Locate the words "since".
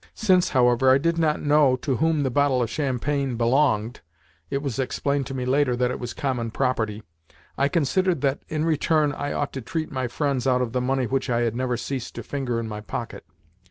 0.15-0.49